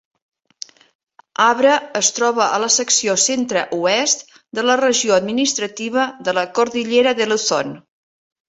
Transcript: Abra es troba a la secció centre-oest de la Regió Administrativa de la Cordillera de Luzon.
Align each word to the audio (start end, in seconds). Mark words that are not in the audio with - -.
Abra 1.47 1.75
es 1.99 2.09
troba 2.19 2.47
a 2.55 2.57
la 2.63 2.69
secció 2.77 3.15
centre-oest 3.25 4.25
de 4.61 4.65
la 4.71 4.79
Regió 4.83 5.17
Administrativa 5.21 6.07
de 6.29 6.37
la 6.41 6.47
Cordillera 6.57 7.17
de 7.21 7.33
Luzon. 7.33 7.79